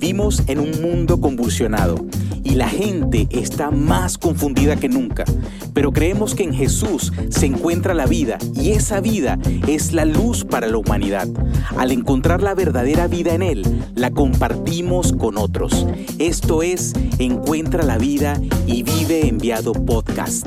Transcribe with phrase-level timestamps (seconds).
[0.00, 2.06] Vivimos en un mundo convulsionado
[2.44, 5.24] y la gente está más confundida que nunca,
[5.74, 10.44] pero creemos que en Jesús se encuentra la vida y esa vida es la luz
[10.44, 11.26] para la humanidad.
[11.76, 13.64] Al encontrar la verdadera vida en Él,
[13.96, 15.84] la compartimos con otros.
[16.20, 20.46] Esto es Encuentra la vida y vive enviado podcast.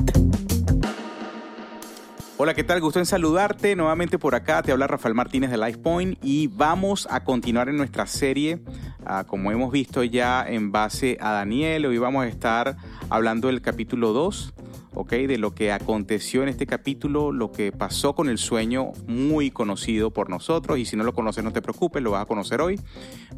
[2.43, 2.81] Hola, ¿qué tal?
[2.81, 3.75] Gusto en saludarte.
[3.75, 8.07] Nuevamente por acá te habla Rafael Martínez de LifePoint y vamos a continuar en nuestra
[8.07, 8.63] serie
[9.05, 12.77] Ah, como hemos visto ya en base a Daniel, hoy vamos a estar
[13.09, 14.53] hablando del capítulo 2,
[14.93, 15.11] ¿ok?
[15.11, 20.11] De lo que aconteció en este capítulo, lo que pasó con el sueño muy conocido
[20.11, 22.79] por nosotros, y si no lo conoces no te preocupes, lo vas a conocer hoy.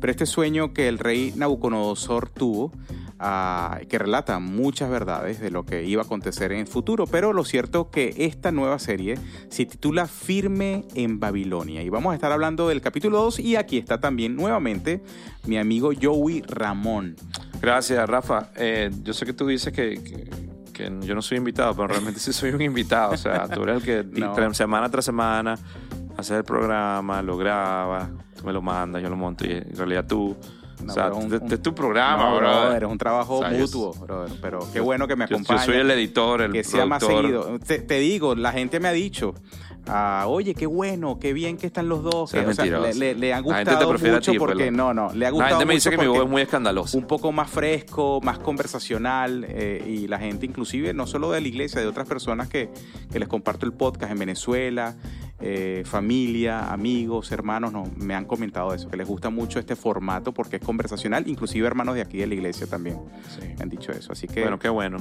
[0.02, 2.74] Pero este sueño que el rey Nabucodonosor tuvo,
[3.24, 7.34] ah, que relata muchas verdades de lo que iba a acontecer en el futuro, pero
[7.34, 9.18] lo cierto que esta nueva serie
[9.50, 13.78] se titula Firme en Babilonia, y vamos a estar hablando del capítulo 2, y aquí
[13.78, 15.02] está también nuevamente
[15.46, 17.16] mi amigo Joey Ramón.
[17.62, 18.50] Gracias, Rafa.
[18.58, 20.30] Eh, yo sé que tú dices que,
[20.74, 23.14] que, yo no soy invitado, pero realmente sí soy un invitado.
[23.14, 25.58] O sea, tú eres el que semana tras semana
[26.18, 30.06] haces el programa, lo grabas, tú me lo mandas, yo lo monto y en realidad
[30.06, 30.36] tú...
[30.88, 31.12] o sea,
[31.50, 32.84] es tu programa, no, brother.
[32.84, 34.38] Es un trabajo mutuo, brother.
[34.42, 35.66] Pero qué bueno que me acompañes.
[35.66, 37.60] Yo, soy el editor, el Que sea más seguido.
[37.60, 39.34] te, digo, la gente me ha dicho,
[39.88, 42.34] Ah, oye, qué bueno, qué bien que están los dos.
[42.34, 45.50] le, le, han gustado mucho porque no, no, le ha gustado.
[45.50, 46.98] La gente me dice que mi voz es muy escandalosa.
[46.98, 51.48] Un poco más fresco, más conversacional eh, y la gente inclusive no solo de la
[51.48, 52.70] iglesia, de otras personas que,
[53.12, 54.96] que les comparto el podcast en Venezuela,
[55.40, 60.32] eh, familia, amigos, hermanos, no, me han comentado eso, que les gusta mucho este formato
[60.32, 63.00] porque es conversacional, inclusive hermanos de aquí de la iglesia también
[63.58, 64.14] me han dicho eso.
[64.14, 64.42] Así que.
[64.42, 64.98] Bueno, qué bueno.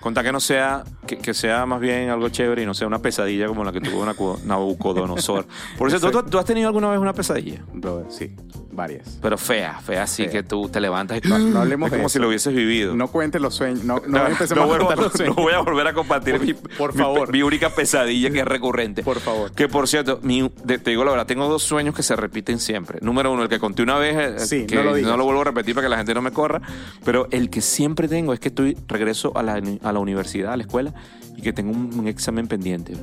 [0.00, 3.46] Conta que no sea, que, sea más bien algo chévere y no sea una pesadilla
[3.46, 4.06] como la que tuvo
[4.46, 5.46] Nabucodonosor.
[5.76, 7.64] Por eso, ¿tú, has tenido alguna vez una pesadilla?
[8.08, 8.34] sí,
[8.72, 9.18] varias.
[9.20, 12.18] Pero fea, fea, así que tú te levantas y no, no hablemos es como si
[12.18, 12.94] lo hubieses vivido.
[12.94, 13.84] No cuentes los sueños.
[13.84, 15.36] No, no, voy, a, los sueños.
[15.36, 17.30] no voy a volver a compartir mi, por favor.
[17.30, 19.02] Mi, única pesadilla que es recurrente.
[19.02, 19.52] Por favor.
[19.52, 22.98] Que por cierto, te digo la verdad, tengo dos sueños que se repiten siempre.
[23.02, 25.86] Número uno, el que conté una vez, eh, que no lo, vuelvo a repetir para
[25.86, 26.62] que la gente no me corra,
[27.04, 30.56] pero el que siempre tengo es que estoy regreso a la, a la universidad, a
[30.56, 30.94] la escuela,
[31.36, 32.94] y que tengo un, un examen pendiente.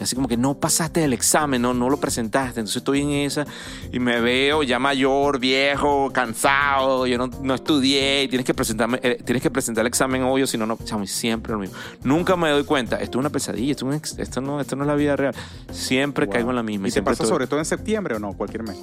[0.00, 2.60] Así como que no pasaste el examen, no, no lo presentaste.
[2.60, 3.46] Entonces estoy en esa
[3.92, 9.18] y me veo ya mayor, viejo, cansado, yo no, no estudié, tienes que presentarme, eh,
[9.24, 11.76] tienes que presentar el examen hoy, si no, no, siempre lo mismo.
[12.02, 14.94] Nunca me doy cuenta, esto es una pesadilla, esto, esto, no, esto no es la
[14.94, 15.34] vida real.
[15.70, 16.88] Siempre caigo en la misma.
[16.88, 18.32] ¿Y, se pasa sobre todo en septiembre o no?
[18.32, 18.78] Cualquier mes.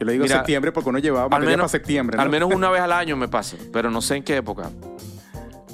[0.00, 2.18] Yo le digo septiembre porque uno llevaba al menos, para septiembre.
[2.18, 4.70] Al menos una vez al año me pasa, pero no sé en qué época.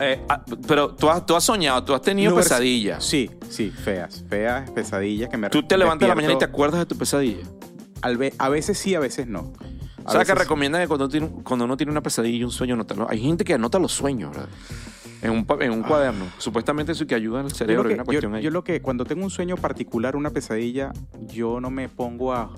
[0.00, 3.04] Eh, ah, pero tú has, tú has soñado, tú has tenido pesadillas.
[3.04, 6.44] Sí, sí, feas, feas pesadillas que me Tú te levantas en la mañana y te
[6.44, 7.44] acuerdas de tu pesadilla.
[8.38, 9.52] a veces sí, a veces no.
[10.04, 11.08] o sea, que recomiendan que cuando,
[11.42, 13.08] cuando uno tiene una pesadilla y un sueño, anótalo.
[13.08, 14.48] Hay gente que anota los sueños, ¿verdad?
[15.24, 16.26] En un, en un cuaderno.
[16.36, 17.88] Supuestamente eso que ayuda al cerebro.
[17.88, 20.92] Yo, cuestión yo, lo que, cuando tengo un sueño particular, una pesadilla,
[21.28, 22.50] yo no me pongo a,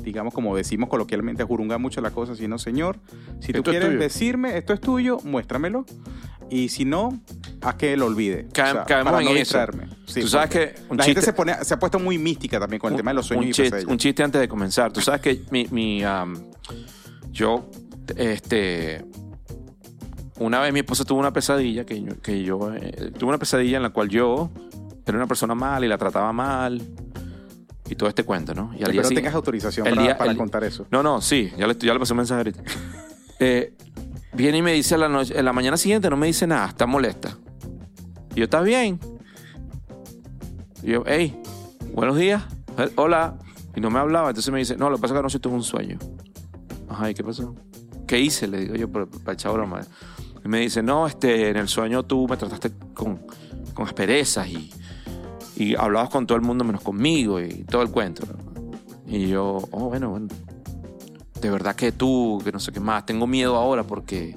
[0.00, 3.00] digamos, como decimos coloquialmente, a jurungar mucho la cosa, sino, Señor,
[3.40, 5.84] si tú quieres decirme, esto es tuyo, muéstramelo.
[6.50, 7.20] Y si no,
[7.62, 8.46] a que lo olvide.
[8.52, 9.58] caemos para en no eso.
[10.06, 12.96] Tú sabes que la gente se, pone, se ha puesto muy mística también con el
[12.96, 14.92] tema de los sueños un y chiste, Un chiste antes de comenzar.
[14.92, 16.02] Tú sabes que mi, mi
[17.32, 17.68] yo,
[18.16, 19.04] este,
[20.38, 23.76] una vez mi esposa tuvo una pesadilla que yo, que yo eh, tuve una pesadilla
[23.76, 24.50] en la cual yo
[25.06, 26.82] era una persona mal y la trataba mal
[27.88, 28.72] y todo este cuento, ¿no?
[28.78, 30.86] Y al Pero tengas autorización para, contar eso.
[30.90, 32.62] No, no, sí, ya le, ya le pasé un mensaje ahorita.
[33.38, 33.74] eh,
[34.32, 36.86] viene y me dice la noche, en la mañana siguiente no me dice nada, está
[36.86, 37.36] molesta.
[38.34, 38.98] Y yo, ¿estás bien?
[40.82, 41.40] Y yo, hey,
[41.92, 42.42] buenos días,
[42.78, 43.38] eh, hola.
[43.76, 45.54] Y no me hablaba, entonces me dice, no, lo que pasa es que anoche tuve
[45.54, 45.98] un sueño.
[46.88, 47.54] Ajá, ¿y qué pasó?
[48.06, 48.46] ¿Qué hice?
[48.46, 49.80] Le digo yo, para, echar broma.
[50.44, 53.20] Y me dice, no, este, en el sueño tú me trataste con,
[53.72, 54.70] con asperezas y,
[55.56, 58.24] y hablabas con todo el mundo menos conmigo y todo el cuento.
[59.06, 60.28] Y yo, oh, bueno, bueno,
[61.40, 64.36] de verdad que tú, que no sé qué más, tengo miedo ahora porque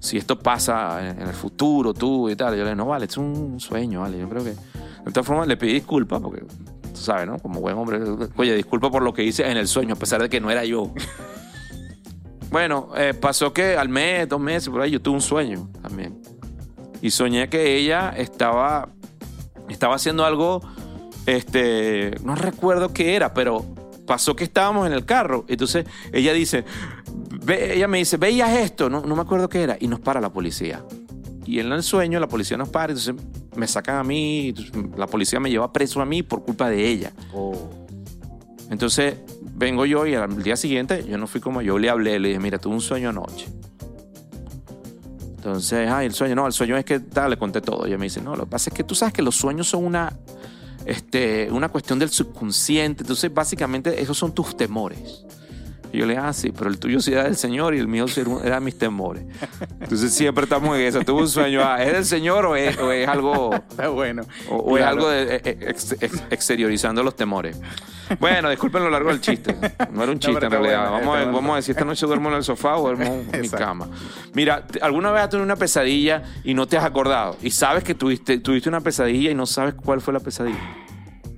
[0.00, 3.16] si esto pasa en el futuro, tú y tal, yo le digo, no, vale, es
[3.16, 4.50] un sueño, vale, yo creo que...
[5.06, 7.38] De todas formas, le pedí disculpas porque, tú sabes, ¿no?
[7.38, 8.00] Como buen hombre,
[8.36, 10.64] oye, disculpa por lo que hice en el sueño, a pesar de que no era
[10.64, 10.92] yo.
[12.56, 16.22] Bueno, eh, pasó que al mes, dos meses, por ahí, yo tuve un sueño también.
[17.02, 18.88] Y soñé que ella estaba,
[19.68, 20.62] estaba haciendo algo,
[21.26, 23.62] este, no recuerdo qué era, pero
[24.06, 25.44] pasó que estábamos en el carro.
[25.48, 26.64] Entonces ella dice,
[27.46, 30.32] ella me dice, veías esto, no, no me acuerdo qué era, y nos para la
[30.32, 30.82] policía.
[31.44, 33.14] Y en el sueño la policía nos para, entonces
[33.54, 34.54] me sacan a mí,
[34.96, 37.12] la policía me lleva preso a mí por culpa de ella.
[37.34, 37.68] Oh.
[38.70, 39.18] Entonces
[39.56, 42.40] vengo yo y al día siguiente yo no fui como yo le hablé, le dije,
[42.40, 43.46] mira, tuve un sueño anoche.
[45.36, 47.86] Entonces, ay, el sueño, no, el sueño es que tal, le conté todo.
[47.86, 49.68] Y ella me dice, no, lo que pasa es que tú sabes que los sueños
[49.68, 50.12] son una,
[50.84, 53.04] este, una cuestión del subconsciente.
[53.04, 55.24] Entonces, básicamente, esos son tus temores.
[55.96, 57.88] Y yo le dije, ah, sí, pero el tuyo sí era del Señor y el
[57.88, 59.24] mío sí era- mis temores.
[59.80, 61.00] Entonces, siempre estamos en eso.
[61.00, 63.54] Tuve un sueño, ah, ¿es del Señor o es, o es algo...
[63.54, 64.22] Está bueno.
[64.50, 67.58] O, o es algo de ex- ex- exteriorizando los temores.
[68.20, 69.56] Bueno, disculpen lo largo del chiste.
[69.90, 70.90] No era un chiste en realidad.
[70.90, 71.32] bueno, vamos, a, bueno.
[71.32, 73.88] vamos a decir, esta noche duermo en el sofá o duermo en mi cama.
[74.32, 77.36] Mira, ¿alguna vez has tenido una pesadilla y no te has acordado?
[77.42, 80.58] Y sabes que tuviste, tuviste una pesadilla y no sabes cuál fue la pesadilla.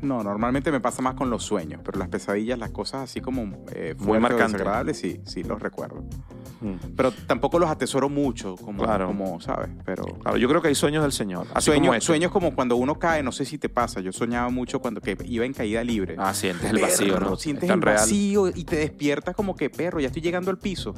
[0.01, 3.65] No, normalmente me pasa más con los sueños, pero las pesadillas, las cosas así como
[3.73, 6.05] eh, Muy desagradables, sí, sí los recuerdo.
[6.97, 9.07] Pero tampoco los atesoro mucho, como, Claro.
[9.07, 9.71] como ¿sabes?
[9.85, 11.47] Pero Claro, yo creo que hay sueños del Señor.
[11.55, 12.07] Así sueños, como este.
[12.07, 15.17] sueños como cuando uno cae, no sé si te pasa, yo soñaba mucho cuando que
[15.25, 16.17] iba en caída libre.
[16.19, 17.37] Ah, sientes el vacío, Perro, ¿no?
[17.37, 17.97] Sientes el real.
[17.99, 20.95] vacío y te despiertas como que, perro, ya estoy llegando al piso.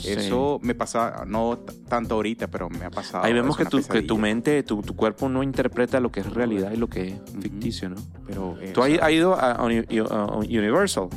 [0.00, 0.10] Sí.
[0.10, 1.58] Eso me pasa, no
[1.88, 3.24] tanto ahorita, pero me ha pasado.
[3.24, 6.32] Ahí vemos que tu, que tu mente, tu, tu cuerpo no interpreta lo que es
[6.32, 7.96] realidad y lo que es ficticio, ¿no?
[8.26, 11.08] Pero, eh, Tú has, ido a, a Uni- a Universal,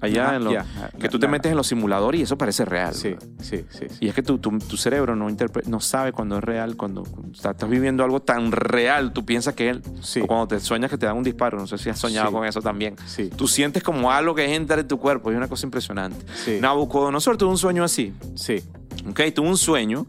[0.00, 0.66] allá Ajá, en lo- ya,
[1.00, 2.92] que tú te metes en los simuladores y eso parece real.
[2.94, 3.86] Sí, sí, sí.
[3.88, 3.96] sí.
[4.00, 5.28] Y es que tu, tu, tu cerebro no,
[5.66, 9.70] no sabe cuando es real, cuando, cuando estás, viviendo algo tan real, tú piensas que
[9.70, 9.78] es...
[10.02, 10.20] Sí.
[10.20, 12.34] O cuando te sueñas que te dan un disparo, no sé si has soñado Sí.
[12.34, 12.96] con eso también.
[13.06, 13.30] Sí.
[13.34, 16.26] Tú sientes como algo que entra en tu cuerpo, es una cosa impresionante.
[16.34, 16.58] Sí.
[16.60, 18.60] Nabucodonosor tuvo un sueño así, Sí,
[19.08, 19.20] ¿ok?
[19.34, 20.06] Tuvo un sueño,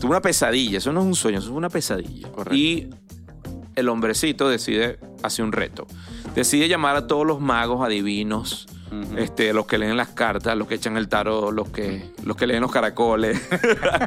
[0.00, 2.28] tuvo una pesadilla, eso no es un sueño, eso es una pesadilla.
[2.32, 2.54] Correcto.
[2.54, 2.90] Y
[3.78, 5.86] el hombrecito decide hacer un reto.
[6.34, 8.66] Decide llamar a todos los magos, adivinos,
[9.16, 12.46] este, los que leen las cartas, los que echan el tarot, los que, los que
[12.46, 13.38] leen los caracoles.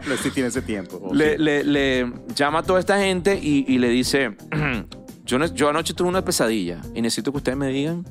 [0.07, 1.11] no sé si tiene ese tiempo.
[1.13, 1.43] le, sí.
[1.43, 4.35] le- le llama a toda esta gente y, y le dice,
[5.25, 8.05] yo, no- yo anoche tuve una pesadilla y necesito que ustedes me digan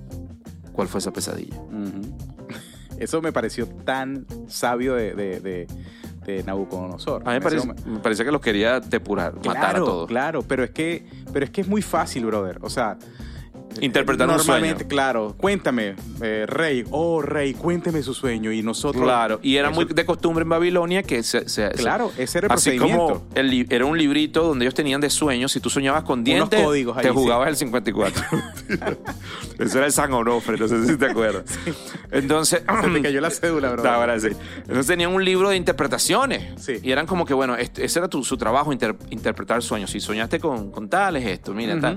[0.72, 1.56] cuál fue esa pesadilla.
[2.98, 5.66] Eso me pareció tan sabio de, de, de,
[6.24, 7.22] de Nabucodonosor.
[7.24, 10.08] A mí me parece, me que los quería depurar, matar a todos.
[10.08, 12.58] Claro, pero es que, pero es que es muy fácil, brother.
[12.62, 12.98] O sea,
[13.80, 14.88] Interpretar un normalmente, sueño.
[14.88, 15.34] claro.
[15.38, 19.02] Cuéntame, eh, rey, oh rey, cuénteme su sueño y nosotros.
[19.04, 21.48] Claro, y era Eso- muy de costumbre en Babilonia que se...
[21.48, 23.06] se- Claro, ese era el Así procedimiento.
[23.06, 26.62] como el era un librito donde ellos tenían de sueños, si tú soñabas con dientes,
[26.62, 28.22] códigos te jugabas el 54.
[29.58, 31.44] Ese era el San Onofre, no sé si te acuerdas.
[32.10, 33.88] Entonces, Se te cayó la cédula, bro.
[33.88, 34.28] Ahora sí.
[34.58, 36.60] Entonces tenían un libro de interpretaciones.
[36.62, 36.74] Sí.
[36.82, 39.90] Y eran como que, bueno, este- ese era tu- su trabajo, inter- interpretar sueños.
[39.90, 41.96] Si soñaste con, con tal, es esto, mira, tal.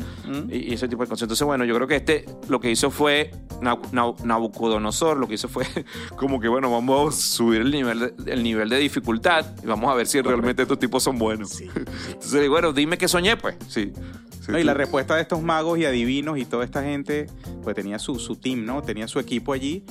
[0.51, 1.23] y ese tipo de cosas.
[1.23, 3.31] Entonces, bueno, yo creo que este lo que hizo fue
[3.61, 5.65] Nabucodonosor, lo que hizo fue
[6.15, 9.91] como que, bueno, vamos a subir el nivel de, el nivel de dificultad y vamos
[9.91, 11.51] a ver si realmente estos tipos son buenos.
[11.63, 11.69] Sí,
[12.07, 13.55] Entonces, bueno, dime qué soñé, pues.
[13.67, 13.93] Sí.
[14.41, 17.27] Sí, No, y la respuesta de estos magos y adivinos y toda esta gente,
[17.63, 18.81] pues tenía su, su team, ¿no?
[18.81, 19.83] Tenía su equipo allí.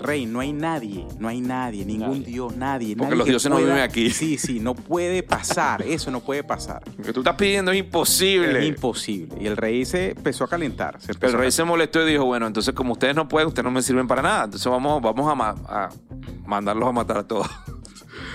[0.00, 2.24] Rey, no hay nadie, no hay nadie, ningún Nadie.
[2.32, 2.96] dios, nadie.
[2.96, 4.10] Porque nadie los dioses no viven aquí.
[4.10, 6.82] Sí, sí, no puede pasar, eso no puede pasar.
[6.98, 8.58] Lo que tú estás pidiendo es imposible.
[8.60, 9.36] Es imposible.
[9.40, 11.00] Y el rey se empezó a calentar.
[11.00, 13.64] Se empezó El rey se molestó y dijo, bueno, entonces como ustedes no pueden, ustedes
[13.64, 14.44] no me sirven para nada.
[14.44, 15.88] Entonces vamos, vamos a, ma- a
[16.46, 17.46] mandarlos a matar a todos.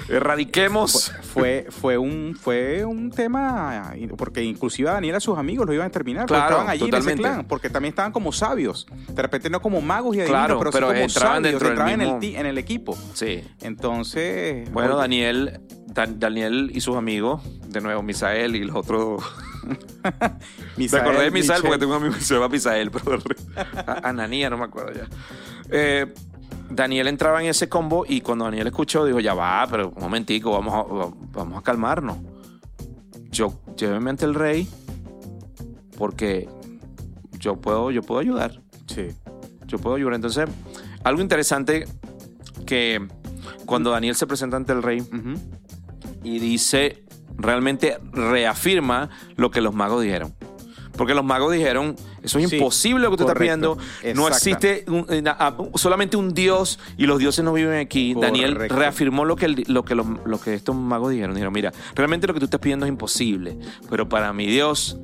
[0.10, 1.12] Erradiquemos.
[1.34, 5.88] fue, fue, un, fue un tema, porque inclusive a Daniel a sus amigos lo iban
[5.88, 7.22] a terminar, Claro, estaban allí en totalmente.
[7.24, 10.60] ese clan, porque también estaban como sabios, de repente no como magos y adivinos, Claro,
[10.60, 12.97] pero, sí pero como entraban sabios, dentro del entraban en, el en el equipo.
[13.14, 13.44] Sí.
[13.62, 19.24] Entonces, Bueno, Daniel, Dan- Daniel y sus amigos, de nuevo, Misael y los otros.
[20.78, 23.18] Me acordé de Misael porque tengo un amigo que se llama Misael, pero
[24.04, 25.07] Ananía, no me acuerdo ya.
[25.71, 26.14] Eh,
[26.69, 30.52] Daniel entraba en ese combo y cuando Daniel escuchó, dijo, ya va, pero un momentico,
[30.52, 32.18] vamos a, vamos a calmarnos.
[33.31, 34.68] Yo, lléveme ante el rey
[35.98, 36.48] porque
[37.40, 38.62] yo puedo, yo puedo ayudar.
[38.88, 39.07] Sí.
[39.68, 40.16] Yo puedo ayudar.
[40.16, 40.50] Entonces,
[41.04, 41.86] algo interesante
[42.66, 43.07] que
[43.66, 45.04] cuando Daniel se presenta ante el rey
[46.24, 47.04] y dice,
[47.38, 50.34] realmente reafirma lo que los magos dijeron.
[50.97, 53.78] Porque los magos dijeron, eso es Sí, imposible lo que tú estás correcto.
[53.78, 54.21] pidiendo.
[54.21, 55.23] No existe un- eh,
[55.75, 58.14] solamente un Dios y los dioses no viven aquí.
[58.14, 61.35] Daniel reafirmó lo que, el- lo, que los- lo que estos magos dijeron.
[61.35, 63.57] Dijeron, mira, realmente lo que tú estás pidiendo es imposible,
[63.90, 64.97] pero para mi Dios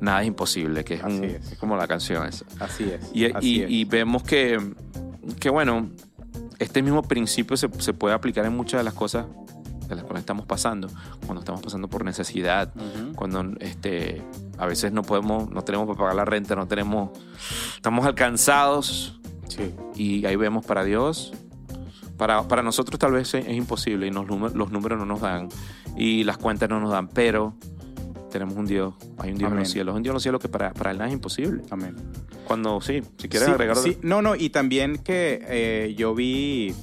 [0.00, 1.52] nada es imposible, que es, un- es.
[1.52, 2.44] es como la canción esa.
[2.60, 3.00] Así es.
[3.12, 3.70] Y, así y- es.
[3.70, 4.58] y vemos que,
[5.40, 5.90] que, bueno,
[6.58, 9.26] este mismo principio se, se puede aplicar en muchas de las cosas
[9.92, 10.88] de las cuales estamos pasando,
[11.26, 13.14] cuando estamos pasando por necesidad, Ujú.
[13.14, 14.22] cuando este,
[14.58, 17.10] a veces no podemos, no tenemos para pagar la renta, no tenemos,
[17.76, 19.18] estamos alcanzados
[19.48, 19.74] Sí.
[19.96, 21.32] y ahí vemos para Dios.
[22.16, 25.20] Para, para nosotros tal vez es, es imposible y los, números, los números no nos
[25.20, 25.48] dan
[25.96, 27.54] y las cuentas no nos dan, pero
[28.30, 29.58] tenemos un Dios, hay un Dios en Amén.
[29.60, 31.62] los cielos, un Dios en los cielos que para, para él nada es imposible.
[31.70, 31.96] Amén.
[32.46, 33.76] Cuando, sí, si quieres Sí, agregar...
[33.76, 33.98] sí.
[34.02, 36.74] No, no, y también que eh, yo vi,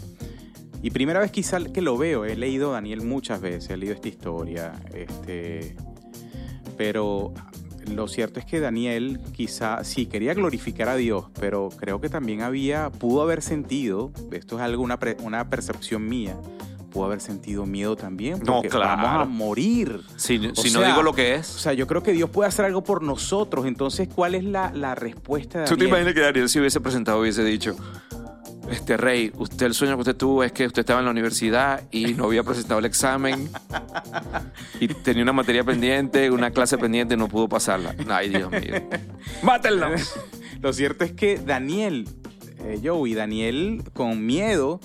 [0.81, 3.93] y primera vez quizá que lo veo, he leído a Daniel muchas veces, he leído
[3.95, 5.75] esta historia, este,
[6.77, 7.33] pero
[7.93, 12.41] lo cierto es que Daniel quizá sí quería glorificar a Dios, pero creo que también
[12.41, 16.35] había, pudo haber sentido, esto es algo, una, pre- una percepción mía,
[16.91, 19.01] pudo haber sentido miedo también, No, porque claro.
[19.03, 20.01] vamos a morir.
[20.17, 21.45] Si, O si no digo lo que O es...
[21.47, 23.67] sea, yo creo que Dios puede hacer algo por nosotros.
[23.67, 25.89] Entonces, ¿cuál es la, la respuesta de ¿Tú te Daniel?
[25.89, 27.75] imaginas que Daniel se hubiese presentado hubiese dicho,
[28.71, 31.83] este rey, usted el sueño que usted tuvo es que usted estaba en la universidad
[31.91, 33.49] y no había presentado el examen
[34.79, 37.95] y tenía una materia pendiente, una clase pendiente y no pudo pasarla.
[38.09, 38.87] Ay, Dios mío.
[39.43, 39.87] ¡Mátenlo!
[40.61, 42.07] Lo cierto es que Daniel,
[42.59, 44.79] eh, Joey, Daniel con miedo,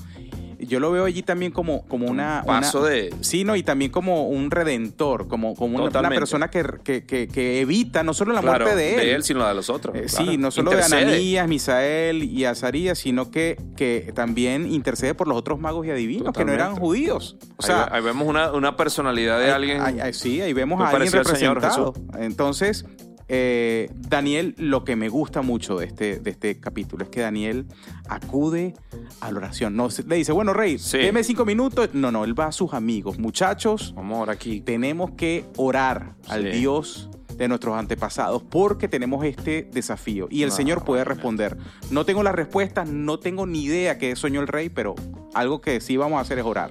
[0.66, 2.42] yo lo veo allí también como, como una...
[2.46, 6.64] paso una- de- Sí, no, y también como un redentor, como, como una, persona que,
[6.82, 9.70] que, que- que evita no solo la Claro, muerte de él, sino la de los
[9.70, 9.94] otros.
[9.96, 10.30] Eh, claro.
[10.30, 11.04] Sí, no solo Intercede.
[11.04, 15.90] de Ananías, Misael y Azarías, sino que, que también intercede por los otros magos y
[15.90, 17.36] adivinos que no eran judíos.
[17.56, 19.80] O sea, ahí, vemos una, una personalidad de Ahí- alguien.
[19.80, 21.94] ahí- sí, ahí vemos a alguien representado.
[22.18, 22.84] Entonces,
[23.28, 27.66] eh, Daniel, lo que me gusta mucho de este, de este capítulo es que Daniel
[28.08, 28.74] acude
[29.20, 29.76] a la oración.
[29.76, 30.98] No se- le dice, bueno, rey, Sí.
[30.98, 31.90] deme cinco minutos.
[31.94, 33.18] No, no, él va a sus amigos.
[33.18, 34.60] Muchachos, ahora aquí.
[34.60, 36.44] tenemos que orar al.
[36.52, 41.56] Dios de nuestros antepasados porque tenemos este desafío y el No, Señor puede responder.
[41.90, 44.94] No tengo la respuesta, no tengo ni idea qué soñó el rey, pero
[45.34, 46.70] algo que sí vamos a hacer es orar.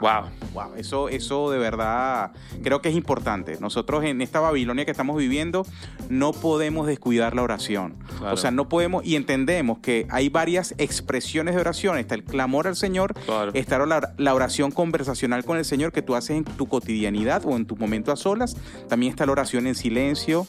[0.00, 0.24] Wow.
[0.52, 2.32] Wow, eso, eso de verdad
[2.62, 3.56] creo que es importante.
[3.60, 5.66] Nosotros en esta Babilonia que estamos viviendo
[6.08, 7.96] no podemos descuidar la oración.
[8.18, 8.34] Claro.
[8.34, 11.98] O sea, no podemos y entendemos que hay varias expresiones de oración.
[11.98, 13.52] Está el clamor al Señor, Claro.
[13.54, 17.56] está la, la oración conversacional con el Señor que tú haces en tu cotidianidad o
[17.56, 18.56] en tu momento a solas.
[18.88, 20.46] También está la oración en silencio.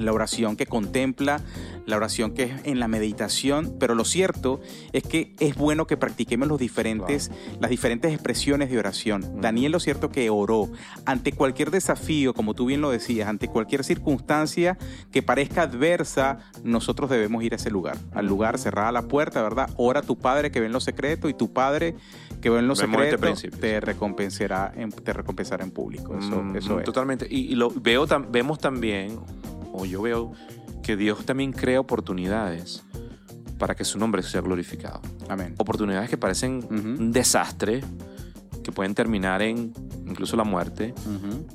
[0.00, 1.40] La oración que contempla,
[1.86, 4.60] la oración que es en la meditación, pero lo cierto
[4.92, 7.30] es que es bueno que practiquemos los diferentes,
[7.60, 9.40] las diferentes expresiones de oración.
[9.40, 10.70] Daniel lo cierto que oró
[11.04, 14.78] ante cualquier desafío, como tú bien lo decías, ante cualquier circunstancia
[15.12, 19.68] que parezca adversa, nosotros debemos ir a ese lugar, al lugar, cerrada la puerta, ¿verdad?
[19.76, 21.94] Ora a tu Padre que ve en lo secreto y tu Padre
[22.40, 26.16] que ve en lo este secreto te recompensará en, te recompensará en público.
[26.18, 26.84] Eso, Mm, eso es.
[26.86, 27.26] Totalmente.
[27.28, 29.18] Y, y lo veo tam- vemos también,
[29.72, 30.32] o yo veo,
[30.82, 32.82] que Dios también crea oportunidades
[33.58, 35.00] para que su nombre sea glorificado.
[35.28, 35.54] Amén.
[35.58, 36.74] Oportunidades que parecen Ujú.
[37.02, 37.82] un desastre,
[38.64, 39.72] que pueden terminar en
[40.06, 40.94] incluso la muerte.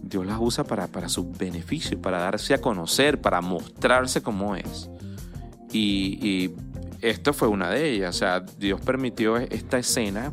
[0.02, 4.90] Dios las usa para, para su beneficio, para darse a conocer, para mostrarse como es.
[5.74, 6.56] Y, y
[7.02, 8.16] esto fue una de ellas.
[8.16, 10.32] O sea, Dios permitió esta escena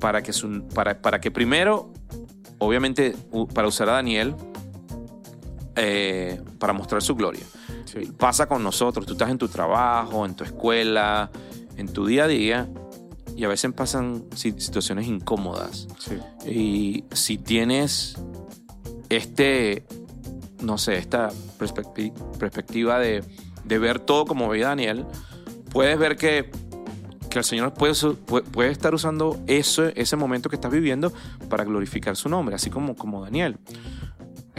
[0.00, 1.92] para que, su- para, para que primero,
[2.58, 3.16] obviamente,
[3.54, 4.34] para usar a Daniel
[5.76, 7.44] eh, para mostrar su gloria.
[7.84, 8.10] Sí.
[8.18, 9.06] Pasa con nosotros.
[9.06, 11.30] Tú estás en tu trabajo, en tu escuela,
[11.76, 12.68] en tu día a día,
[13.36, 15.88] y a veces pasan si- situaciones incómodas.
[15.98, 16.16] Sí.
[16.48, 18.16] Y si tienes
[19.08, 19.84] este,
[20.62, 23.22] no sé, esta perspecti- perspectiva de,
[23.64, 25.04] de ver todo como veía Daniel,
[25.70, 26.50] puedes ver que,
[27.30, 27.94] que el Señor puede,
[28.52, 31.12] puede estar usando eso, ese momento que estás viviendo
[31.48, 33.58] para glorificar su nombre, así como, como Daniel.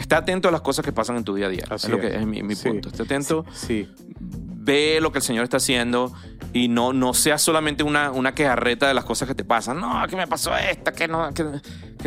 [0.06, 1.64] Está atento a las cosas que pasan en tu día a día.
[1.68, 2.14] Así es lo que es.
[2.14, 2.68] es mi, mi Sí.
[2.68, 2.90] punto.
[2.90, 3.88] Está atento Sí.
[4.20, 6.12] ve lo que el Señor está haciendo
[6.52, 9.80] y no, no sea solamente una, una quejarreta de las cosas que te pasan.
[9.80, 11.44] No, que me pasó esta, que no, que,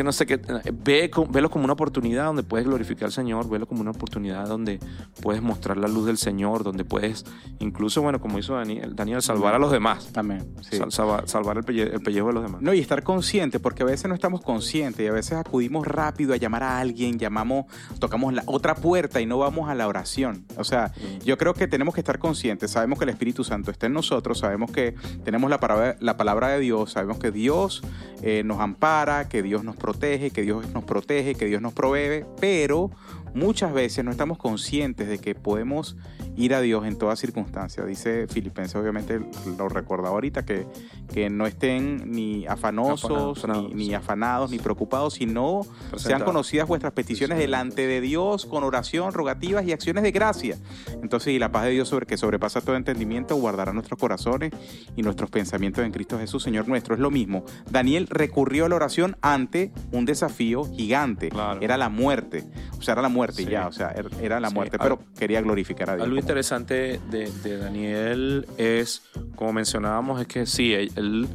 [0.00, 0.38] que no sé qué.
[0.72, 4.80] Ve, velo como una oportunidad donde puedes glorificar al Señor, velo como una oportunidad donde
[5.20, 7.26] puedes mostrar la luz del Señor, donde puedes,
[7.58, 10.08] incluso, bueno, como hizo Daniel, Daniel salvar a los demás.
[10.16, 10.54] Amén.
[10.62, 10.78] Sí.
[10.78, 12.62] Sal- salvar, salvar el, pelle- el pellejo de los demás.
[12.62, 16.32] No, y estar consciente, porque a veces no estamos conscientes y a veces acudimos rápido
[16.32, 17.66] a llamar a alguien, llamamos,
[17.98, 20.46] tocamos la otra puerta y no vamos a la oración.
[20.56, 20.94] O sea,
[21.26, 22.70] yo creo que tenemos que estar conscientes.
[22.70, 26.48] Sabemos que el Espíritu Santo está en nosotros, sabemos que tenemos la palabra, la palabra
[26.48, 27.82] de Dios, sabemos que Dios
[28.22, 32.24] eh, nos ampara, que Dios nos protege, que Dios nos protege, que Dios nos provee,
[32.40, 32.90] pero
[33.34, 35.96] muchas veces no estamos conscientes de que podemos
[36.36, 37.84] ir a Dios en toda circunstancia.
[37.84, 39.20] Dice Filipenses, obviamente
[39.58, 40.66] lo recordaba ahorita, que,
[41.12, 45.62] que no estén ni afanosos, ni, afanados, ni preocupados, sino
[45.96, 50.56] sean conocidas vuestras peticiones delante de Dios con oración, rogativas y acciones de gracia.
[51.02, 54.52] Entonces, y la paz de Dios sobre que sobrepasa todo entendimiento guardará nuestros corazones
[54.96, 56.94] y nuestros pensamientos en Cristo Jesús, Señor nuestro.
[56.94, 57.44] Es lo mismo.
[57.70, 61.28] Daniel recurrió a la oración ante un desafío gigante.
[61.28, 61.60] Claro.
[61.60, 62.44] Era la muerte.
[62.78, 63.50] O sea, era la muerte y Sí.
[63.50, 63.66] ya.
[63.68, 66.04] O sea, er- era la muerte, al- pero quería glorificar a Dios.
[66.04, 69.02] Algo como- interesante de, de Daniel es,
[69.36, 71.28] como mencionábamos, es que sí, él,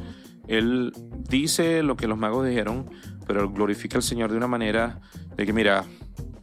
[0.48, 0.92] él,
[1.28, 2.88] dice lo que los magos dijeron,
[3.26, 5.00] pero glorifica al Señor de una manera
[5.36, 5.84] de que, mira,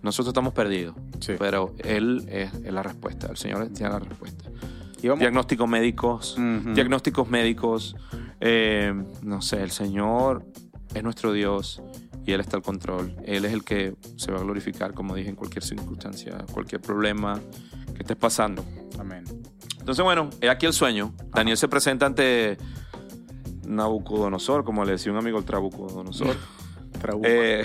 [0.01, 0.95] nosotros estamos perdidos.
[1.19, 1.33] Sí.
[1.39, 3.27] Pero Él es, es la respuesta.
[3.29, 4.49] El Señor tiene la respuesta.
[5.01, 6.37] Y Diagnósticos médicos.
[6.37, 6.73] Ujú.
[6.73, 7.95] Diagnósticos médicos.
[8.45, 10.45] eh, no sé, el Señor
[10.93, 11.81] es nuestro Dios
[12.25, 13.15] y Él está al control.
[13.25, 17.39] Él es el que se va a glorificar, como dije, en cualquier circunstancia, cualquier problema
[17.93, 18.63] que estés pasando.
[18.99, 19.23] Amén.
[19.79, 21.13] Entonces, bueno, he aquí el sueño.
[21.33, 22.57] Daniel se presenta ante
[23.65, 26.35] Nabucodonosor, como le decía un amigo el Trabucodonosor.
[27.01, 27.27] Trabuco.
[27.27, 27.63] Eh,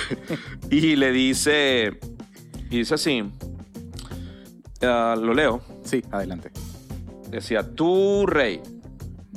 [0.70, 1.98] y le dice,
[2.70, 3.24] y dice así,
[4.82, 6.52] ah, lo leo, sí, adelante.
[7.28, 8.60] decía, tú rey,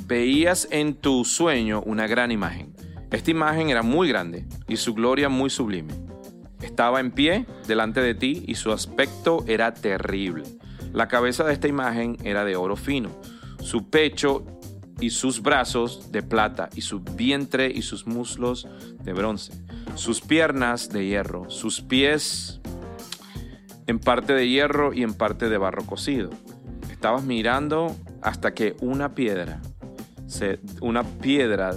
[0.05, 2.74] veías en tu sueño una gran imagen.
[3.11, 5.93] Esta imagen era muy grande y su gloria muy sublime.
[6.61, 10.43] Estaba en pie delante de ti y su aspecto era terrible.
[10.93, 13.09] La cabeza de esta imagen era de oro fino,
[13.59, 14.45] su pecho
[14.99, 18.67] y sus brazos de plata y su vientre y sus muslos
[19.03, 19.53] de bronce,
[19.95, 22.61] sus piernas de hierro, sus pies
[23.87, 26.29] en parte de hierro y en parte de barro cocido.
[26.91, 29.61] Estabas mirando hasta que una piedra,
[30.27, 31.75] se, una piedra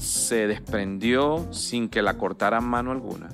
[0.00, 3.28] se desprendió sin que la cortaran mano alguna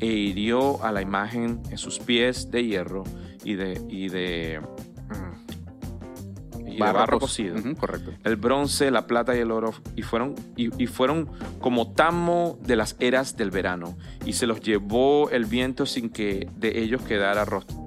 [0.00, 3.04] e hirió a la imagen en sus pies de hierro
[3.44, 4.60] y de, y de,
[5.08, 8.12] mm, y de barro cocido correcto.
[8.24, 11.28] el bronce, la plata y el oro, y fueron, y, y fueron
[11.60, 16.48] como tamo de las eras del verano, y se los llevó el viento sin que
[16.56, 17.44] de ellos quedara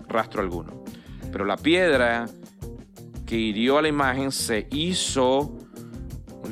[0.08, 0.84] rastro alguno.
[1.32, 2.28] Pero la piedra
[3.26, 5.58] que hirió a la imagen se hizo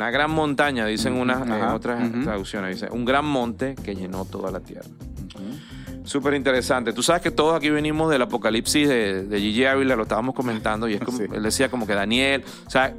[0.02, 4.50] una gran montaña, dicen unas Ajá, otras traducciones, dice, un gran monte que llenó toda
[4.52, 4.88] la tierra.
[5.36, 6.08] Ujú.
[6.08, 6.92] Súper interesante.
[6.92, 10.90] Tú sabes que todos aquí venimos del apocalipsis de, de Gigi Ávila, lo estábamos comentando,
[10.90, 11.26] y es como, Sí.
[11.32, 12.96] él decía como que Daniel, o sea,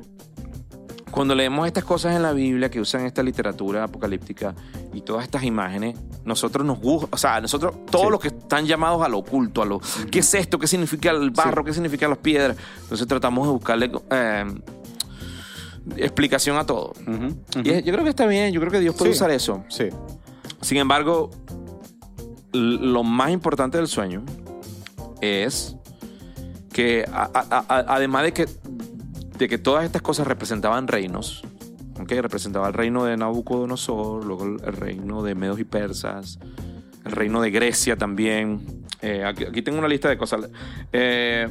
[1.11, 4.54] cuando leemos estas cosas en la Biblia que usan esta literatura apocalíptica
[4.94, 8.11] y todas estas imágenes, nosotros nos gusta, o sea, nosotros, todos Sí.
[8.12, 9.80] los que están llamados a lo oculto, a lo,
[10.11, 10.59] ¿qué es esto?
[10.59, 11.64] ¿Qué significa el barro?
[11.64, 12.56] ¿Qué significan las piedras?
[12.82, 14.44] Entonces tratamos de buscarle eh,
[15.97, 16.93] explicación a todo.
[17.65, 19.17] Y yo creo que está bien, yo creo que Dios puede Sí.
[19.17, 19.65] usar eso.
[19.69, 19.89] Sí.
[20.61, 21.31] Sin embargo,
[22.53, 24.23] lo más importante del sueño
[25.21, 25.77] es
[26.73, 28.47] que a- a- a- además de que,
[29.38, 31.42] de que todas estas cosas representaban reinos,
[32.01, 32.11] ¿ok?
[32.12, 36.38] representaba el reino de Nabucodonosor, luego el reino de Medos y Persas,
[37.05, 38.85] el reino de Grecia también.
[39.01, 40.49] Eh, aquí, aquí tengo una lista de cosas.
[40.93, 41.49] Eh,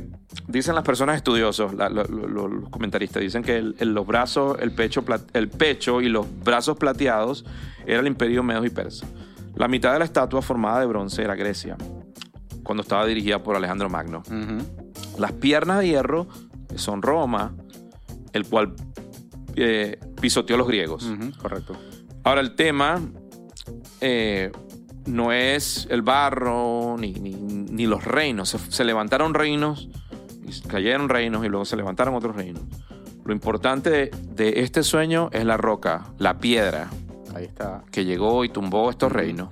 [0.48, 4.08] dicen las personas estudiosos, la- lo- lo- lo- los comentaristas, dicen que el- el- los
[4.08, 7.46] brazos, el pecho, el pecho y los brazos plateados
[7.86, 9.10] era el imperio Medos y Persas.
[9.56, 11.76] La mitad de la estatua formada de bronce era Grecia,
[12.64, 14.24] cuando estaba dirigida por Alejandro Magno.
[15.20, 16.28] Las piernas de hierro
[16.76, 17.54] son Roma,
[18.32, 18.74] el cual
[19.58, 21.12] eh, pisoteó a los griegos.
[21.42, 21.76] Correcto.
[22.24, 23.02] Ahora, el tema
[24.00, 24.50] eh,
[25.06, 28.50] no es el barro ni, ni- ni los reinos.
[28.50, 29.90] Se, se levantaron reinos,
[30.68, 32.62] cayeron reinos y luego se levantaron otros reinos.
[33.26, 36.90] Lo importante de, de este sueño es la roca, la piedra
[37.36, 37.84] Ahí está.
[37.92, 39.50] que llegó y tumbó estos reinos.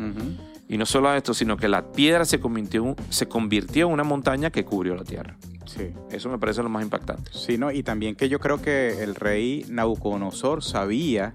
[0.67, 4.51] Y no solo esto, sino que la piedra se convirtió, se convirtió en una montaña
[4.51, 5.35] que cubrió la tierra.
[5.65, 5.91] Sí.
[6.11, 7.31] Eso me parece lo más impactante.
[7.33, 7.71] Sí, ¿no?
[7.71, 11.31] Y también que yo creo que el rey Nabucodonosor sabía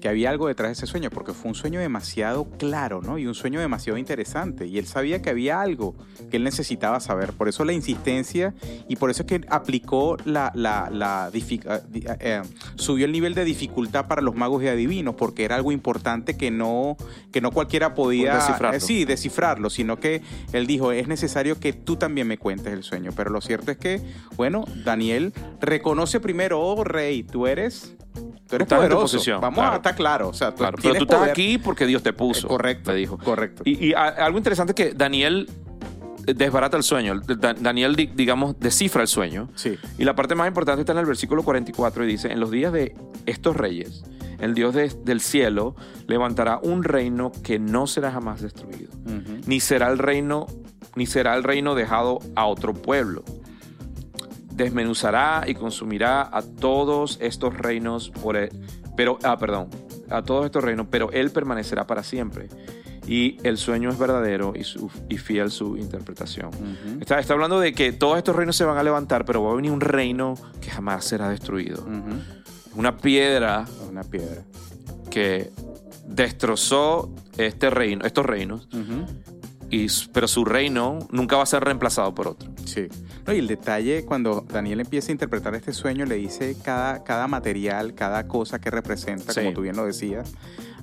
[0.00, 3.18] que había algo detrás de ese sueño, porque fue un sueño demasiado claro, ¿no?
[3.18, 4.66] Y un sueño demasiado interesante.
[4.66, 5.96] Y él sabía que había algo
[6.30, 7.32] que él necesitaba saber.
[7.32, 8.54] Por eso la insistencia
[8.88, 11.30] y por eso es que aplicó la, la, ah,
[11.68, 11.80] ah,
[12.20, 12.42] eh,
[12.76, 16.50] subió el nivel de dificultad para los magos y adivinos, porque era algo importante que
[16.50, 16.96] no,
[17.32, 18.76] que no cualquiera podía Descifrarlo.
[18.76, 22.82] eh, sí, descifrarlo, sino que él dijo, es necesario que tú también me cuentes el
[22.82, 23.12] sueño.
[23.16, 24.00] Pero lo cierto es que,
[24.36, 29.00] bueno, Daniel reconoce primero, oh rey, tú eres, tú eres en tu poderoso.
[29.02, 29.72] posición, Vamos claro.
[29.72, 30.28] a estar claro.
[30.28, 31.30] O sea, tú Claro, pero tú estás poder.
[31.30, 32.46] aquí porque Dios te puso.
[32.46, 33.18] Eh, correcto, Le dijo.
[33.18, 33.62] correcto.
[33.64, 35.48] Y, y a- algo interesante es que Daniel
[36.26, 37.20] desbarata el sueño.
[37.20, 39.48] Da- Daniel, di- digamos, descifra el sueño.
[39.54, 39.76] Sí.
[39.98, 42.72] Y la parte más importante está en el versículo 44 y dice, en los días
[42.72, 42.94] de
[43.26, 44.04] estos reyes,
[44.38, 45.74] el Dios de- del cielo
[46.06, 48.92] levantará un reino que no será jamás destruido,
[49.46, 50.46] ni será el reino,
[50.96, 53.24] ni será el reino dejado a otro pueblo.
[54.58, 58.50] Desmenuzará y consumirá a todos estos reinos por él,
[58.96, 59.68] pero, ah, perdón,
[60.10, 62.48] a todos estos reinos, pero él permanecerá para siempre.
[63.06, 66.50] Y el sueño es verdadero y, su- y fiel su interpretación.
[67.00, 69.54] Está, está hablando de que todos estos reinos se van a levantar, pero va a
[69.54, 71.86] venir un reino que jamás será destruido.
[72.74, 74.42] Una piedra Una piedra.
[75.08, 75.50] que
[76.06, 78.68] destrozó este reino, estos reinos.
[79.70, 82.50] Y, pero su reino nunca va a ser reemplazado por otro.
[82.64, 82.86] Sí.
[83.26, 87.26] No, y el detalle, cuando Daniel empieza a interpretar este sueño, le dice cada, cada
[87.28, 89.40] material, cada cosa que representa, Sí.
[89.40, 90.32] como tú bien lo decías,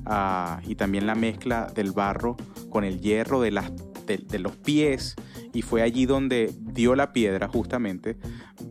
[0.06, 2.38] ah, y también la mezcla del barro
[2.69, 3.71] con el hierro de las
[4.06, 5.15] de- de los pies
[5.52, 8.17] y fue allí donde dio la piedra justamente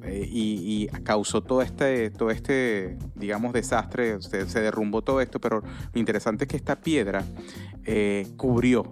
[0.05, 5.41] eh, y, y causó todo este, todo este, digamos, desastre, se, se derrumbó todo esto,
[5.41, 5.61] pero
[5.93, 7.25] lo interesante es que esta piedra
[7.85, 8.85] eh, cubrió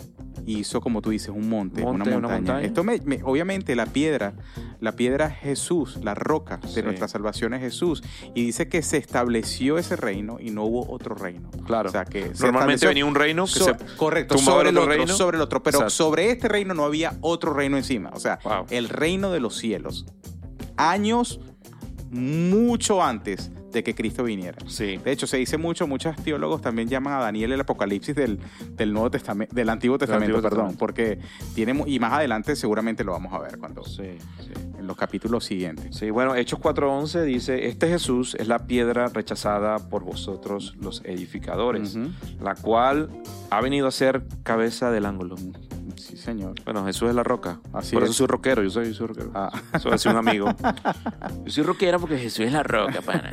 [0.44, 2.36] y hizo, como tú dices, un monte, Monte, una una montaña.
[2.38, 2.62] montaña.
[2.66, 4.32] Esto me- me- obviamente la piedra,
[4.80, 6.82] la piedra es Jesús, la roca de Sí.
[6.82, 8.02] nuestra salvación es Jesús.
[8.34, 11.48] Y dice que se estableció ese reino y no hubo otro reino.
[11.64, 11.90] Claro.
[11.90, 14.90] O sea que Normalmente venía un reino que So- se correcto, sobre el el otro
[14.90, 15.14] otro, reino.
[15.16, 15.90] sobre el otro, pero Exacto.
[15.94, 18.66] sobre este reino no había otro reino encima, o sea, Wow.
[18.70, 20.06] el reino de los cielos.
[20.90, 21.38] Años
[22.10, 24.58] mucho antes de que Cristo viniera.
[24.66, 24.98] Sí.
[24.98, 28.38] De hecho, se dice mucho, muchos teólogos también llaman a Daniel el apocalipsis del,
[28.76, 30.78] del Nuevo Testamento, del Antiguo Testamento, Antiguo perdón, Testamento.
[30.78, 31.18] porque
[31.54, 34.02] tiene y más adelante seguramente lo vamos a ver cuando Sí,
[34.40, 34.50] sí.
[34.78, 35.96] en los capítulos siguientes.
[35.96, 41.96] Sí, bueno, Hechos 4.11 dice, este Jesús es la piedra rechazada por vosotros los edificadores,
[42.42, 43.08] la cual
[43.48, 45.36] ha venido a ser cabeza del ángulo.
[45.96, 46.54] Sí, señor.
[46.64, 47.60] Bueno, Jesús es la roca.
[47.72, 48.10] Así por es.
[48.10, 49.30] eso soy rockero, yo soy, yo soy rockero.
[49.34, 49.50] Ah.
[49.72, 50.46] Eso un amigo.
[51.44, 53.30] yo soy rockero porque Jesús es la roca, pana.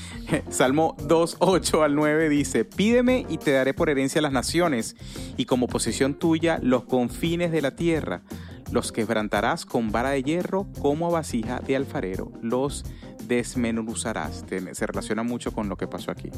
[0.50, 4.96] Salmo 2, 8 al 9 dice, pídeme y te daré por herencia las naciones
[5.36, 8.22] y como posesión tuya los confines de la tierra.
[8.70, 12.32] Los quebrantarás con vara de hierro como vasija de alfarero.
[12.40, 12.84] Los
[13.26, 14.44] desmenuzarás.
[14.72, 16.30] Se relaciona mucho con lo que pasó aquí.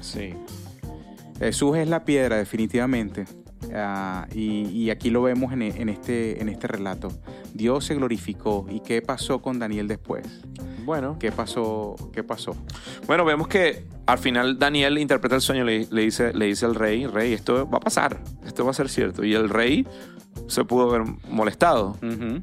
[0.00, 0.34] Sí.
[1.38, 3.26] Jesús es la piedra, definitivamente.
[3.74, 7.08] Ah, y, y aquí lo vemos en, en este, en este relato.
[7.54, 8.66] Dios se glorificó.
[8.70, 10.26] ¿Y qué pasó con Daniel después?
[10.84, 11.94] Bueno, ¿Qué pasó?
[12.12, 12.56] ¿Qué pasó?
[13.06, 16.74] bueno, vemos que al final Daniel interpreta el sueño, le, le dice, le dice al
[16.74, 19.24] rey, rey, esto va a pasar, esto va a ser cierto.
[19.24, 19.86] Y el rey
[20.48, 21.90] se pudo ver molestado.
[22.02, 22.42] Ujú.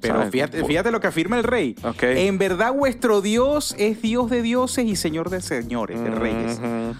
[0.00, 0.30] Pero ¿Sabes?
[0.30, 1.76] fíjate, fíjate lo que afirma el rey.
[1.84, 2.02] Ok.
[2.02, 6.58] En verdad vuestro Dios es Dios de dioses y Señor de señores, de reyes.
[6.58, 6.94] Ujú.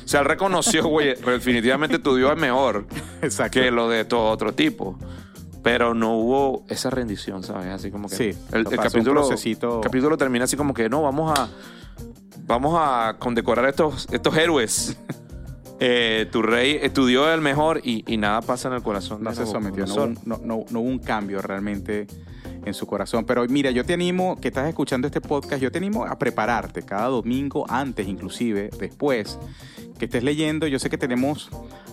[0.11, 2.85] sea, él reconoció, güey, definitivamente tu Dios es mejor
[3.21, 3.59] Exacto.
[3.59, 4.97] que lo de todo otro tipo.
[5.63, 7.67] Pero no hubo esa rendición, ¿sabes?
[7.67, 8.15] Así como que.
[8.15, 11.49] Sí, el, capítulo, el capítulo termina así como que no, vamos a.
[12.47, 14.97] Vamos a condecorar estos, estos héroes.
[15.83, 18.83] Eh, tu rey, eh, tu Dios es el mejor y, y nada pasa en el
[18.83, 19.23] corazón.
[19.23, 22.05] no se sometió, no, no- no hubo un cambio realmente
[22.65, 23.25] en su corazón.
[23.25, 26.83] Pero mira, yo te animo, que estás escuchando este podcast, yo te animo a prepararte
[26.83, 29.39] cada domingo, antes inclusive, después,
[29.97, 30.67] que estés leyendo.
[30.67, 31.49] Yo sé que tenemos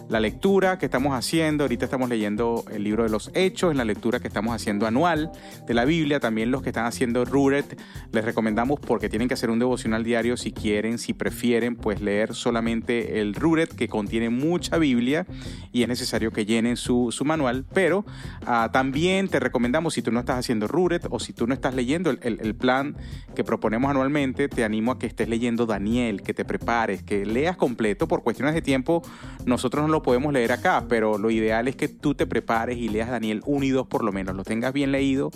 [0.09, 3.85] la lectura que estamos haciendo, ahorita estamos leyendo el libro de los Hechos, en la
[3.85, 5.31] lectura que estamos haciendo anual
[5.67, 7.79] de la Biblia, también los que están haciendo Ruret,
[8.11, 12.35] les recomendamos porque tienen que hacer un devocional diario si quieren, si prefieren, pues leer
[12.35, 15.27] solamente el Ruret que contiene mucha Biblia
[15.73, 18.07] y es necesario que llenen su, su manual, pero
[18.47, 21.75] ah, también te recomendamos si tú no estás haciendo Ruret o si tú no estás
[21.75, 22.97] leyendo el, el- el plan
[23.35, 27.57] que proponemos anualmente, te animo a que estés leyendo Daniel, que te prepares, que leas
[27.59, 29.03] completo, por cuestiones de tiempo.
[29.45, 32.89] Nosotros no lo podemos leer acá, pero lo ideal es que tú te prepares y
[32.89, 35.31] leas Daniel 1 y 2 por lo menos, lo tengas bien leído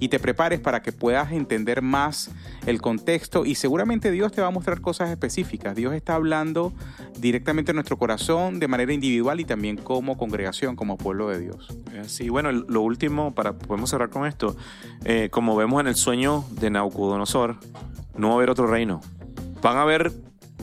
[0.00, 2.30] y te prepares para que puedas entender más
[2.66, 5.74] el contexto y seguramente Dios te va a mostrar cosas específicas.
[5.76, 6.72] Dios está hablando
[7.18, 11.68] directamente en nuestro corazón de manera individual y también como congregación, como pueblo de Dios.
[11.92, 14.56] Eh, Sí, bueno, lo último, para podemos cerrar con esto.
[15.04, 17.56] eh, como vemos en el sueño de Nabucodonosor,
[18.16, 19.00] no va a haber otro reino.
[19.62, 20.12] Van a haber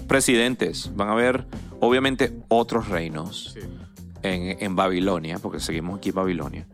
[0.07, 1.45] presidentes, van a haber,
[1.81, 3.55] obviamente, otros reinos
[4.21, 6.67] en, en Babilonia, porque seguimos aquí en Babilonia.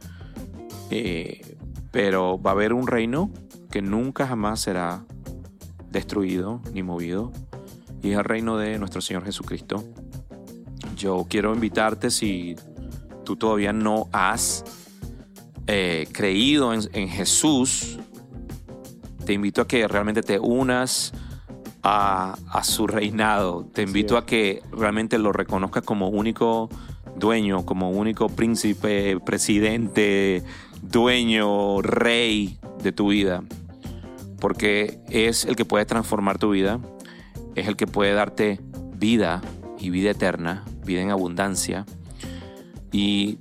[0.91, 1.58] Eh,
[1.91, 3.32] pero va a haber un reino
[3.72, 5.04] que nunca jamás será
[5.89, 7.32] destruido ni movido,
[8.04, 9.84] y es el reino de nuestro Señor Jesucristo.
[10.96, 12.56] Yo quiero invitarte si
[13.24, 14.63] tú todavía no has
[15.67, 17.98] eh, creído en, en Jesús,
[19.26, 21.13] te invito a que realmente te unas
[21.89, 23.65] a, a su reinado.
[23.73, 26.69] Te invito a que realmente lo reconozcas como único
[27.15, 30.43] dueño, como único príncipe, presidente,
[30.82, 33.41] dueño, rey de tu vida.
[34.41, 36.80] Porque es el que puede transformar tu vida,
[37.56, 38.60] es el que puede darte
[38.95, 39.41] vida
[39.80, 41.86] y vida eterna, vida en abundancia.
[42.91, 43.39] Y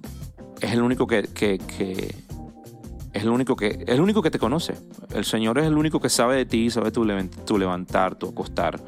[0.60, 2.14] es el único que, que- que-
[3.16, 4.74] es el único que es el único que te conoce.
[5.14, 8.28] El Señor es el único que sabe de ti, sabe tu, levan- tu levantar, tu
[8.28, 8.82] acostar.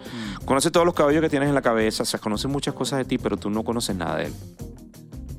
[0.44, 3.04] Conoce todos los cabellos que tienes en la cabeza, o sea, conoce muchas cosas de
[3.04, 4.32] ti, pero tú no conoces nada de él.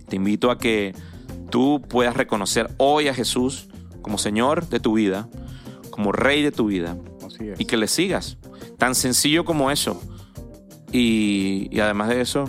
[0.07, 0.93] Te invito a que
[1.49, 3.69] tú puedas reconocer hoy a Jesús
[4.01, 5.27] como Señor de tu vida,
[5.91, 6.97] como Rey de tu vida,
[7.59, 8.37] y que le sigas.
[8.77, 10.01] Tan sencillo como eso.
[10.91, 12.45] Y, y además de eso,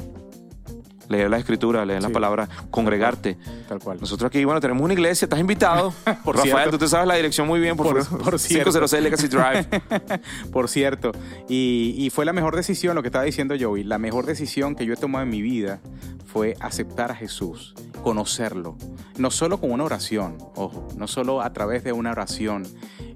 [1.10, 3.36] leer la escritura, leer la palabra, congregarte.
[3.68, 3.98] Tal cual.
[4.00, 5.92] Nosotros aquí, bueno, tenemos una iglesia, estás invitado.
[6.24, 6.70] Por Rafael, cierto.
[6.70, 8.70] tú te sabes la dirección muy bien, por, Por- por cierto.
[8.70, 9.66] 506 Legacy Drive.
[10.52, 11.12] Por cierto,
[11.48, 14.86] y, y fue la mejor decisión, lo que estaba diciendo Joey, la mejor decisión que
[14.86, 15.80] yo he tomado en mi vida
[16.26, 18.76] fue aceptar a Jesús, conocerlo.
[19.18, 22.66] no solo con una oración, ojo, no solo a través de una oración,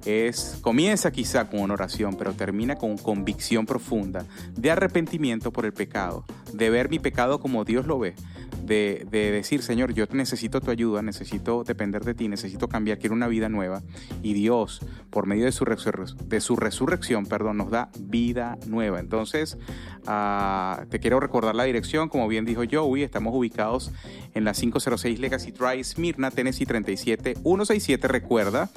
[0.04, 5.72] es comienza quizá con una oración, pero termina con convicción profunda de arrepentimiento por el
[5.72, 8.14] pecado, de ver mi pecado como Dios lo ve,
[8.64, 13.28] de, decir, Señor, yo necesito tu ayuda, necesito depender de ti, necesito cambiar, quiero una
[13.28, 13.82] vida nueva.
[14.22, 19.00] Y Dios, por medio de su, de su resurrección, perdón, nos da vida nueva.
[19.00, 19.58] Entonces,
[20.06, 23.92] ah, te quiero recordar la dirección, como bien dijo Joey, estamos ubicados
[24.34, 28.08] en la 506 Legacy Drive, Smyrna, Tennessee 37167.
[28.08, 28.70] Recuerda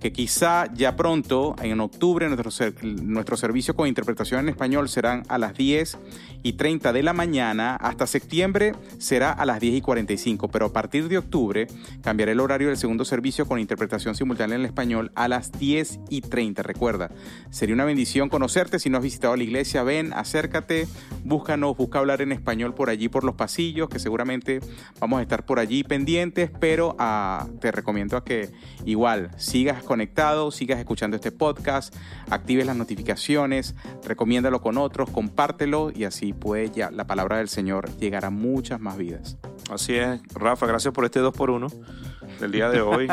[0.00, 5.54] que quizá ya pronto, en octubre, nuestro, servicio con interpretación en español serán a las
[5.54, 5.98] 10
[6.42, 7.76] y 30 de la mañana.
[7.76, 11.66] Hasta septiembre será a las 10 y 45, pero a partir de octubre
[12.02, 16.20] cambiará el horario del segundo servicio con interpretación simultánea en español a las 10 y
[16.20, 16.62] 30.
[16.62, 17.10] Recuerda,
[17.50, 18.78] sería una bendición conocerte.
[18.78, 20.88] Si no has visitado la iglesia, ven, acércate,
[21.24, 24.60] búscanos, busca hablar en español por allí, por los pasillos, que seguramente
[25.00, 28.50] vamos a estar por allí pendientes, pero ah, te recomiendo a que
[28.84, 31.94] igual sigas conectado, sigas escuchando este podcast,
[32.30, 37.90] actives las notificaciones, recomiéndalo con otros, compártelo y así puede ya la palabra del Señor
[37.98, 39.38] llegar a muchas más vidas.
[39.70, 41.68] Así es, Rafa, gracias por este 2 por 1
[42.40, 43.06] del día de hoy.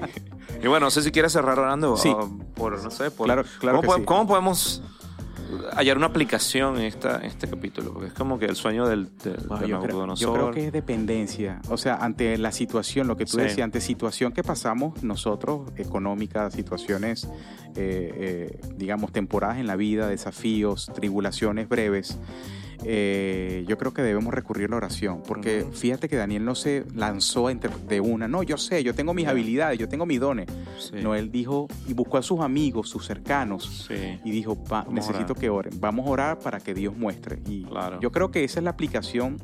[0.62, 1.96] y bueno, no sé si quieres cerrar orando.
[1.96, 2.14] Sí.
[2.54, 4.82] por, no sé, por, claro, claro ¿cómo podemos
[5.74, 9.08] hallar una aplicación en, esta, este capítulo, porque es como que el sueño del,
[9.66, 13.36] yo, creo, yo, creo, que es dependencia, o sea, ante la situación, lo que tú
[13.38, 17.28] decías, ante situación que pasamos nosotros, económica, situaciones,
[17.76, 18.12] eh,
[18.56, 22.18] eh, digamos, temporadas en la vida, desafíos, tribulaciones breves,
[22.84, 26.84] eh, yo creo que debemos recurrir a la oración, porque fíjate que Daniel no se
[26.94, 27.48] lanzó
[27.88, 30.48] de una, no, yo sé, yo tengo mis habilidades, yo tengo mis dones.
[30.92, 33.88] No, él dijo y buscó a sus amigos, sus cercanos,
[34.24, 34.56] y dijo,
[34.90, 37.40] necesito que oren, vamos a orar para que Dios muestre.
[37.46, 37.66] Y
[38.00, 39.38] yo creo que esa es la aplicación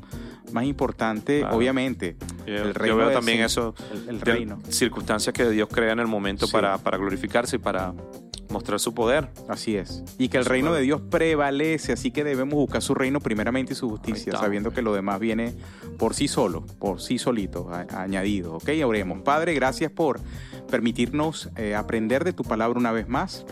[0.51, 2.15] más importante, obviamente.
[2.45, 3.75] El reino yo veo también eso,
[4.07, 4.59] el, reino.
[4.69, 7.93] Circunstancias que Dios crea en el momento para, para glorificarse y para
[8.49, 9.29] mostrar su poder.
[9.47, 10.03] Así es.
[10.17, 13.75] Y que el reino de Dios prevalece, así que debemos buscar su reino primeramente y
[13.75, 15.55] su justicia, sabiendo que lo demás viene
[15.97, 18.55] por sí solo, por sí solito, añadido.
[18.55, 18.69] ¿Ok?
[18.85, 19.21] Oremos.
[19.21, 20.19] Padre, gracias por
[20.69, 23.45] permitirnos eh, aprender de tu palabra una vez más.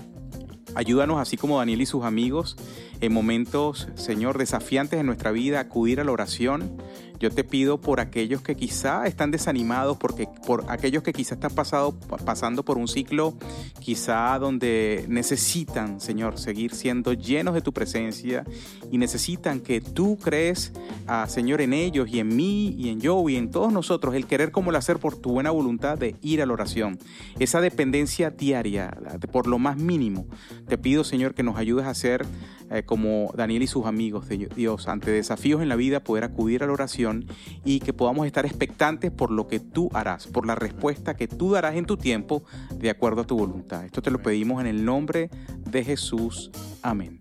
[0.76, 2.56] Ayúdanos, así como Daniel y sus amigos,
[3.02, 6.78] en momentos, Señor, desafiantes en nuestra vida, acudir a la oración
[7.20, 11.52] yo te pido por aquellos que quizá están desanimados, porque, por aquellos que quizá están
[11.52, 13.36] pasado, pasando por un ciclo
[13.80, 18.46] quizá donde necesitan, Señor, seguir siendo llenos de tu presencia
[18.92, 20.74] y necesitan que tú crees,
[21.08, 24.28] ah, Señor, en ellos y en mí y en yo y en todos nosotros el
[24.28, 27.00] querer como el hacer por tu buena voluntad de ir a la oración.
[27.40, 28.96] Esa dependencia diaria,
[29.32, 30.28] por lo más mínimo.
[30.68, 32.26] Te pido, Señor, que nos ayudes a hacer
[32.69, 36.63] eh, como Daniel y sus amigos de Dios, ante desafíos en la vida, poder acudir
[36.63, 37.25] a la oración
[37.63, 41.51] y que podamos estar expectantes por lo que tú harás, por la respuesta que tú
[41.51, 42.43] darás en tu tiempo
[42.75, 43.86] de acuerdo a tu voluntad.
[43.86, 45.30] Esto te lo pedimos en el nombre
[45.69, 46.51] de Jesús.
[46.82, 47.19] Amén.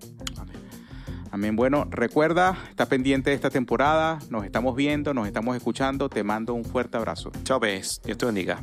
[1.30, 1.54] Amén.
[1.54, 4.20] Bueno, recuerda, está pendiente de esta temporada.
[4.30, 6.08] Nos estamos viendo, nos estamos escuchando.
[6.08, 7.30] Te mando un fuerte abrazo.
[7.44, 8.62] Chao, Dios te bendiga.